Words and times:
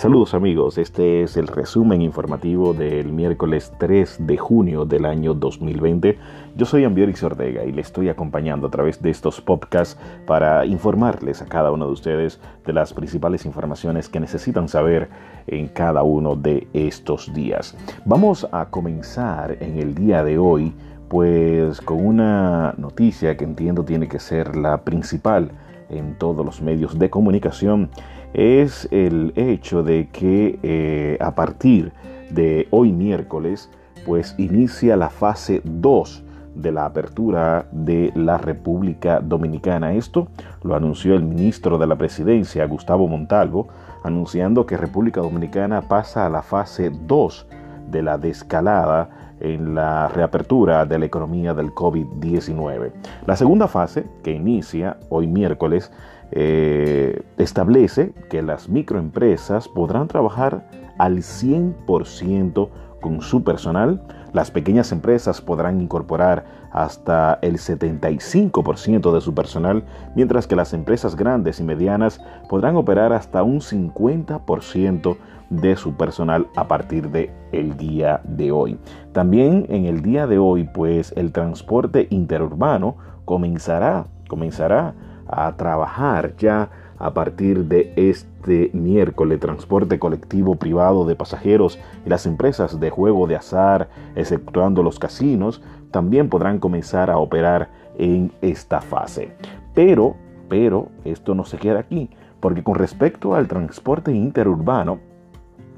Saludos 0.00 0.32
amigos, 0.32 0.78
este 0.78 1.22
es 1.22 1.36
el 1.36 1.46
resumen 1.46 2.00
informativo 2.00 2.72
del 2.72 3.12
miércoles 3.12 3.70
3 3.78 4.26
de 4.26 4.38
junio 4.38 4.86
del 4.86 5.04
año 5.04 5.34
2020. 5.34 6.18
Yo 6.56 6.64
soy 6.64 6.84
Ambiorix 6.84 7.22
Ortega 7.22 7.66
y 7.66 7.72
le 7.72 7.82
estoy 7.82 8.08
acompañando 8.08 8.68
a 8.68 8.70
través 8.70 9.02
de 9.02 9.10
estos 9.10 9.42
podcasts 9.42 10.00
para 10.26 10.64
informarles 10.64 11.42
a 11.42 11.44
cada 11.44 11.70
uno 11.70 11.84
de 11.84 11.92
ustedes 11.92 12.40
de 12.64 12.72
las 12.72 12.94
principales 12.94 13.44
informaciones 13.44 14.08
que 14.08 14.20
necesitan 14.20 14.68
saber 14.68 15.10
en 15.46 15.68
cada 15.68 16.02
uno 16.02 16.34
de 16.34 16.66
estos 16.72 17.34
días. 17.34 17.76
Vamos 18.06 18.48
a 18.52 18.70
comenzar 18.70 19.58
en 19.60 19.76
el 19.76 19.94
día 19.94 20.24
de 20.24 20.38
hoy 20.38 20.72
pues 21.10 21.78
con 21.82 22.06
una 22.06 22.72
noticia 22.78 23.36
que 23.36 23.44
entiendo 23.44 23.84
tiene 23.84 24.08
que 24.08 24.18
ser 24.18 24.56
la 24.56 24.80
principal 24.80 25.50
en 25.90 26.14
todos 26.16 26.44
los 26.44 26.62
medios 26.62 26.98
de 26.98 27.10
comunicación 27.10 27.90
es 28.32 28.88
el 28.90 29.32
hecho 29.36 29.82
de 29.82 30.08
que 30.08 30.58
eh, 30.62 31.18
a 31.20 31.34
partir 31.34 31.92
de 32.30 32.68
hoy 32.70 32.92
miércoles, 32.92 33.70
pues 34.06 34.34
inicia 34.38 34.96
la 34.96 35.10
fase 35.10 35.60
2 35.64 36.24
de 36.54 36.72
la 36.72 36.84
apertura 36.84 37.66
de 37.72 38.12
la 38.14 38.38
República 38.38 39.20
Dominicana. 39.20 39.94
Esto 39.94 40.28
lo 40.62 40.74
anunció 40.74 41.14
el 41.14 41.22
ministro 41.22 41.78
de 41.78 41.86
la 41.86 41.96
Presidencia, 41.96 42.66
Gustavo 42.66 43.06
Montalvo, 43.08 43.68
anunciando 44.02 44.66
que 44.66 44.76
República 44.76 45.20
Dominicana 45.20 45.82
pasa 45.82 46.26
a 46.26 46.30
la 46.30 46.42
fase 46.42 46.90
2 46.90 47.46
de 47.90 48.02
la 48.02 48.18
descalada 48.18 49.19
en 49.40 49.74
la 49.74 50.08
reapertura 50.08 50.84
de 50.84 50.98
la 50.98 51.06
economía 51.06 51.54
del 51.54 51.74
COVID-19. 51.74 52.92
La 53.26 53.36
segunda 53.36 53.68
fase, 53.68 54.04
que 54.22 54.32
inicia 54.32 54.98
hoy 55.08 55.26
miércoles, 55.26 55.90
eh, 56.32 57.22
establece 57.38 58.12
que 58.28 58.42
las 58.42 58.68
microempresas 58.68 59.68
podrán 59.68 60.06
trabajar 60.06 60.68
al 60.98 61.18
100% 61.18 62.68
con 63.00 63.22
su 63.22 63.42
personal, 63.42 64.00
las 64.32 64.50
pequeñas 64.50 64.92
empresas 64.92 65.40
podrán 65.40 65.80
incorporar 65.80 66.44
hasta 66.72 67.38
el 67.42 67.54
75% 67.54 69.12
de 69.12 69.20
su 69.20 69.34
personal, 69.34 69.84
mientras 70.14 70.46
que 70.46 70.56
las 70.56 70.72
empresas 70.72 71.16
grandes 71.16 71.60
y 71.60 71.64
medianas 71.64 72.20
podrán 72.48 72.76
operar 72.76 73.12
hasta 73.12 73.42
un 73.42 73.60
50% 73.60 75.16
de 75.50 75.76
su 75.76 75.94
personal 75.94 76.46
a 76.54 76.68
partir 76.68 77.10
de 77.10 77.32
el 77.52 77.76
día 77.76 78.20
de 78.24 78.52
hoy. 78.52 78.78
También 79.12 79.66
en 79.68 79.84
el 79.84 80.02
día 80.02 80.28
de 80.28 80.38
hoy, 80.38 80.68
pues 80.72 81.12
el 81.16 81.32
transporte 81.32 82.06
interurbano 82.10 82.96
comenzará, 83.24 84.06
comenzará 84.28 84.94
a 85.32 85.56
trabajar 85.56 86.34
ya 86.36 86.70
a 86.98 87.14
partir 87.14 87.64
de 87.64 87.92
este 87.96 88.70
miércoles. 88.74 89.40
Transporte 89.40 89.98
colectivo 89.98 90.56
privado 90.56 91.04
de 91.06 91.16
pasajeros 91.16 91.78
y 92.04 92.10
las 92.10 92.26
empresas 92.26 92.78
de 92.78 92.90
juego 92.90 93.26
de 93.26 93.36
azar, 93.36 93.88
exceptuando 94.14 94.82
los 94.82 94.98
casinos, 94.98 95.62
también 95.90 96.28
podrán 96.28 96.58
comenzar 96.58 97.10
a 97.10 97.18
operar 97.18 97.70
en 97.98 98.32
esta 98.42 98.80
fase. 98.80 99.32
Pero, 99.74 100.16
pero, 100.48 100.88
esto 101.04 101.34
no 101.34 101.44
se 101.44 101.58
queda 101.58 101.80
aquí, 101.80 102.10
porque 102.38 102.62
con 102.62 102.74
respecto 102.74 103.34
al 103.34 103.48
transporte 103.48 104.12
interurbano, 104.12 104.98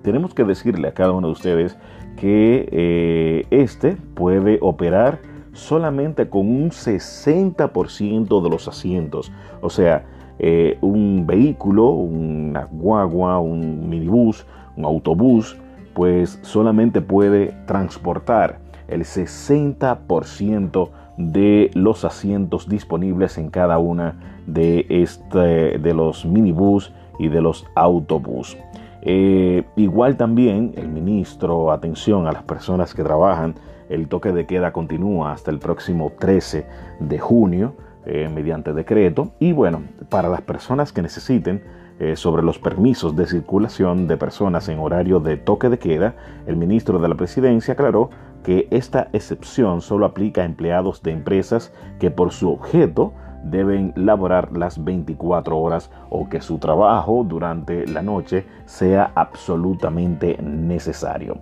tenemos 0.03 0.34
que 0.34 0.44
decirle 0.44 0.89
a 0.89 0.94
cada 0.94 1.12
uno 1.12 1.28
de 1.28 1.33
ustedes 1.33 1.78
que 2.16 2.69
eh, 2.72 3.47
este 3.50 3.97
puede 4.14 4.59
operar 4.61 5.20
solamente 5.53 6.28
con 6.28 6.48
un 6.48 6.70
60% 6.70 8.42
de 8.42 8.50
los 8.50 8.69
asientos. 8.69 9.33
O 9.61 9.70
sea, 9.70 10.05
eh, 10.39 10.78
un 10.81 11.27
vehículo, 11.27 11.89
una 11.91 12.64
guagua, 12.64 13.39
un 13.39 13.89
minibús, 13.89 14.47
un 14.77 14.84
autobús, 14.84 15.56
pues 15.94 16.39
solamente 16.42 17.00
puede 17.00 17.55
transportar 17.67 18.59
el 18.88 19.03
60% 19.03 20.88
de 21.16 21.71
los 21.75 22.04
asientos 22.04 22.69
disponibles 22.69 23.38
en 23.38 23.50
cada 23.50 23.78
una 23.78 24.19
de, 24.47 24.87
este, 24.88 25.78
de 25.78 25.94
los 25.94 26.25
minibús 26.25 26.93
y 27.19 27.28
de 27.28 27.41
los 27.41 27.66
autobús. 27.75 28.56
Eh, 29.03 29.65
igual 29.77 30.16
también 30.16 30.72
el 30.77 30.88
ministro, 30.88 31.72
atención 31.72 32.27
a 32.27 32.32
las 32.32 32.44
personas 32.44 32.94
que 32.94 33.03
trabajan, 33.03 33.54
el 33.92 34.08
toque 34.08 34.32
de 34.32 34.47
queda 34.47 34.72
continúa 34.72 35.32
hasta 35.32 35.50
el 35.50 35.58
próximo 35.58 36.12
13 36.19 36.66
de 37.00 37.19
junio 37.19 37.75
eh, 38.06 38.28
mediante 38.32 38.72
decreto. 38.72 39.32
Y 39.38 39.53
bueno, 39.53 39.82
para 40.08 40.28
las 40.28 40.41
personas 40.41 40.92
que 40.92 41.03
necesiten 41.03 41.62
eh, 42.00 42.16
sobre 42.16 42.42
los 42.42 42.58
permisos 42.58 43.14
de 43.14 43.26
circulación 43.26 44.08
de 44.08 44.16
personas 44.16 44.69
en 44.69 44.78
horario 44.78 45.20
de 45.20 45.36
toque 45.36 45.69
de 45.69 45.78
queda, 45.78 46.16
el 46.47 46.56
ministro 46.56 46.98
de 46.98 47.08
la 47.08 47.14
Presidencia 47.16 47.75
aclaró 47.75 48.10
que 48.42 48.66
esta 48.70 49.08
excepción 49.12 49.80
solo 49.82 50.06
aplica 50.06 50.42
a 50.42 50.47
empleados 50.47 51.03
de 51.03 51.12
empresas 51.12 51.72
que 52.00 52.10
por 52.10 52.32
su 52.32 52.50
objeto 52.50 53.12
deben 53.44 53.92
laborar 53.97 54.56
las 54.56 54.82
24 54.82 55.58
horas 55.58 55.91
o 56.10 56.28
que 56.28 56.41
su 56.41 56.58
trabajo 56.58 57.25
durante 57.26 57.86
la 57.86 58.03
noche 58.03 58.47
sea 58.66 59.12
absolutamente 59.14 60.38
necesario. 60.42 61.38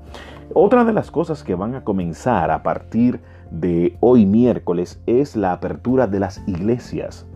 Otra 0.55 0.85
de 0.85 0.93
las 0.93 1.11
cosas 1.11 1.45
que 1.45 1.55
van 1.55 1.75
a 1.75 1.85
comenzar 1.85 2.51
a 2.51 2.63
partir 2.63 3.21
de 3.51 3.97
hoy 4.01 4.27
miércoles 4.27 5.01
es 5.07 5.37
la 5.37 5.53
apertura 5.53 6.07
de 6.07 6.21
las 6.21 6.47
iglesias. 6.49 7.27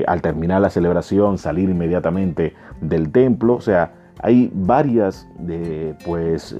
al 0.06 0.22
terminar 0.22 0.60
la 0.60 0.70
celebración 0.70 1.36
salir 1.36 1.68
inmediatamente 1.68 2.54
del 2.80 3.10
templo, 3.10 3.54
o 3.54 3.60
sea, 3.60 3.94
hay 4.20 4.52
varias 4.54 5.26
pues, 6.04 6.54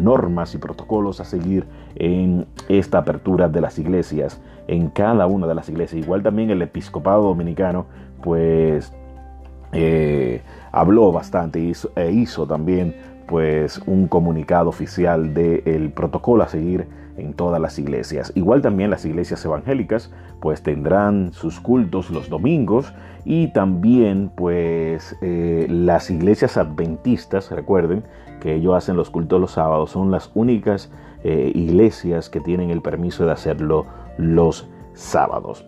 normas 0.00 0.54
y 0.54 0.58
protocolos 0.58 1.20
a 1.20 1.26
seguir 1.26 1.66
en 1.96 2.46
esta 2.70 2.98
apertura 2.98 3.50
de 3.50 3.60
las 3.60 3.78
iglesias, 3.78 4.40
en 4.66 4.88
cada 4.88 5.26
una 5.26 5.46
de 5.46 5.54
las 5.54 5.68
iglesias. 5.68 6.02
Igual 6.02 6.22
también 6.22 6.48
el 6.48 6.62
episcopado 6.62 7.24
dominicano 7.24 7.84
pues 8.22 8.92
eh, 9.72 10.42
habló 10.72 11.12
bastante 11.12 11.72
e 11.96 12.10
hizo 12.10 12.46
también 12.46 12.96
pues 13.26 13.78
un 13.86 14.06
comunicado 14.08 14.68
oficial 14.68 15.34
del 15.34 15.90
protocolo 15.92 16.44
a 16.44 16.48
seguir 16.48 16.86
en 17.16 17.32
todas 17.32 17.60
las 17.60 17.78
iglesias. 17.78 18.32
Igual 18.34 18.62
también 18.62 18.90
las 18.90 19.04
iglesias 19.04 19.44
evangélicas 19.44 20.12
pues 20.40 20.62
tendrán 20.62 21.32
sus 21.32 21.60
cultos 21.60 22.10
los 22.10 22.28
domingos 22.28 22.92
y 23.24 23.48
también 23.48 24.30
pues 24.34 25.16
eh, 25.22 25.66
las 25.68 26.10
iglesias 26.10 26.56
adventistas, 26.56 27.50
recuerden 27.50 28.04
que 28.40 28.54
ellos 28.54 28.74
hacen 28.74 28.96
los 28.96 29.10
cultos 29.10 29.40
los 29.40 29.52
sábados, 29.52 29.90
son 29.90 30.10
las 30.10 30.30
únicas 30.34 30.90
eh, 31.24 31.50
iglesias 31.54 32.28
que 32.28 32.40
tienen 32.40 32.70
el 32.70 32.82
permiso 32.82 33.26
de 33.26 33.32
hacerlo 33.32 33.86
los 34.18 34.68
sábados. 34.94 35.66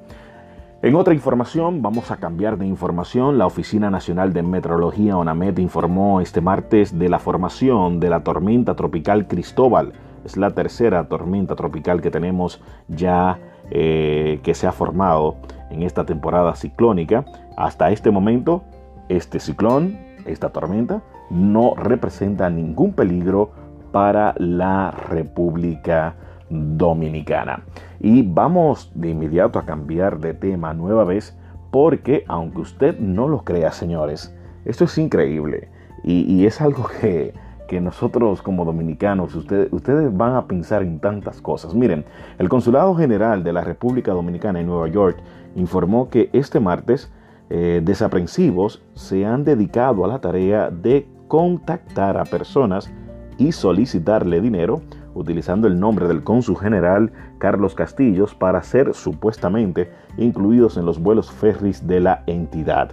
En 0.80 0.94
otra 0.94 1.12
información, 1.12 1.82
vamos 1.82 2.12
a 2.12 2.18
cambiar 2.18 2.56
de 2.56 2.64
información. 2.64 3.36
La 3.36 3.46
Oficina 3.46 3.90
Nacional 3.90 4.32
de 4.32 4.44
Meteorología, 4.44 5.16
ONAMET, 5.16 5.58
informó 5.58 6.20
este 6.20 6.40
martes 6.40 6.96
de 6.96 7.08
la 7.08 7.18
formación 7.18 7.98
de 7.98 8.08
la 8.08 8.22
tormenta 8.22 8.76
tropical 8.76 9.26
Cristóbal. 9.26 9.92
Es 10.24 10.36
la 10.36 10.52
tercera 10.52 11.08
tormenta 11.08 11.56
tropical 11.56 12.00
que 12.00 12.12
tenemos 12.12 12.62
ya 12.86 13.40
eh, 13.72 14.38
que 14.44 14.54
se 14.54 14.68
ha 14.68 14.72
formado 14.72 15.34
en 15.68 15.82
esta 15.82 16.06
temporada 16.06 16.54
ciclónica. 16.54 17.24
Hasta 17.56 17.90
este 17.90 18.12
momento, 18.12 18.62
este 19.08 19.40
ciclón, 19.40 19.98
esta 20.26 20.50
tormenta, 20.50 21.02
no 21.28 21.74
representa 21.74 22.50
ningún 22.50 22.92
peligro 22.92 23.50
para 23.90 24.32
la 24.38 24.92
República 24.92 26.14
Dominicana. 26.50 27.64
Y 28.00 28.22
vamos 28.22 28.90
de 28.94 29.10
inmediato 29.10 29.58
a 29.58 29.66
cambiar 29.66 30.18
de 30.18 30.34
tema 30.34 30.74
nueva 30.74 31.04
vez 31.04 31.36
porque 31.70 32.24
aunque 32.28 32.60
usted 32.60 32.98
no 32.98 33.28
lo 33.28 33.44
crea, 33.44 33.72
señores, 33.72 34.34
esto 34.64 34.84
es 34.84 34.96
increíble 34.98 35.68
y, 36.04 36.46
es 36.46 36.60
algo 36.60 36.86
que, 37.00 37.34
nosotros 37.80 38.40
como 38.40 38.64
dominicanos, 38.64 39.34
ustedes 39.34 40.16
van 40.16 40.34
a 40.34 40.46
pensar 40.46 40.82
en 40.82 41.00
tantas 41.00 41.42
cosas. 41.42 41.74
Miren, 41.74 42.04
el 42.38 42.48
Consulado 42.48 42.94
General 42.94 43.44
de 43.44 43.52
la 43.52 43.60
República 43.60 44.12
Dominicana 44.12 44.60
en 44.60 44.66
Nueva 44.66 44.88
York 44.88 45.18
informó 45.54 46.08
que 46.08 46.30
este 46.32 46.60
martes 46.60 47.12
eh, 47.50 47.82
desaprensivos 47.84 48.82
se 48.94 49.26
han 49.26 49.44
dedicado 49.44 50.04
a 50.04 50.08
la 50.08 50.20
tarea 50.20 50.70
de 50.70 51.06
contactar 51.28 52.16
a 52.16 52.24
personas 52.24 52.90
y 53.36 53.52
solicitarle 53.52 54.40
dinero 54.40 54.80
utilizando 55.18 55.66
el 55.66 55.78
nombre 55.78 56.06
del 56.08 56.22
cónsul 56.22 56.56
general 56.56 57.12
Carlos 57.38 57.74
Castillos 57.74 58.34
para 58.34 58.62
ser 58.62 58.94
supuestamente 58.94 59.90
incluidos 60.16 60.76
en 60.76 60.86
los 60.86 60.98
vuelos 61.00 61.30
ferries 61.30 61.86
de 61.86 62.00
la 62.00 62.22
entidad. 62.26 62.90